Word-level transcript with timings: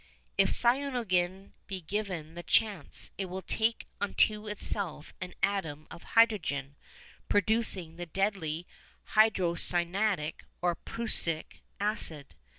If 0.35 0.49
cyanogen 0.49 1.51
be 1.67 1.79
given 1.79 2.33
the 2.33 2.41
chance 2.41 3.11
it 3.19 3.25
will 3.25 3.43
take 3.43 3.85
unto 3.99 4.47
itself 4.47 5.13
an 5.21 5.35
atom 5.43 5.85
of 5.91 6.01
hydrogen, 6.17 6.75
producing 7.29 7.97
the 7.97 8.07
deadly 8.07 8.65
hydrocyanic 9.13 10.41
or 10.59 10.73
prussic 10.73 11.61
acid. 11.79 12.33